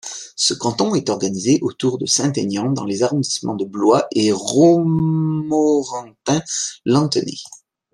Ce 0.35 0.55
canton 0.55 0.95
est 0.95 1.11
organisé 1.11 1.59
autour 1.61 1.99
de 1.99 2.07
Saint-Aignan 2.07 2.71
dans 2.71 2.85
les 2.85 3.03
arrondissements 3.03 3.53
de 3.53 3.65
Blois 3.65 4.07
et 4.11 4.31
Romorantin-Lanthenay. 4.31 6.17